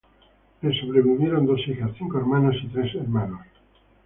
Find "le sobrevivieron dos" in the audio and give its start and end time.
0.63-1.59